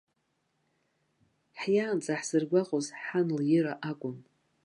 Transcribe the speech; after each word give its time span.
Ҳиаанӡа 1.59 2.13
ҳзыргәаҟуаз 2.19 2.87
ҳан 3.03 3.27
лыира 3.37 3.73
акәын. 3.89 4.17